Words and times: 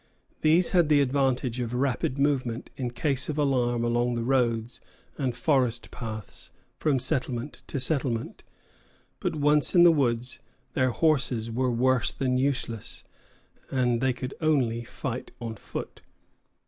These 0.41 0.69
had 0.69 0.89
the 0.89 0.99
advantage 0.99 1.59
of 1.59 1.75
rapid 1.75 2.17
movement 2.17 2.71
in 2.75 2.89
case 2.89 3.29
of 3.29 3.37
alarm 3.37 3.83
along 3.83 4.15
the 4.15 4.23
roads 4.23 4.81
and 5.15 5.37
forest 5.37 5.91
paths 5.91 6.49
from 6.79 6.97
settlement 6.97 7.61
to 7.67 7.79
settlement; 7.79 8.43
but 9.19 9.35
once 9.35 9.75
in 9.75 9.83
the 9.83 9.91
woods, 9.91 10.39
their 10.73 10.89
horses 10.89 11.51
were 11.51 11.69
worse 11.69 12.11
than 12.11 12.39
useless, 12.39 13.03
and 13.69 14.01
they 14.01 14.11
could 14.11 14.33
only 14.41 14.83
fight 14.83 15.33
on 15.39 15.55
foot. 15.55 16.01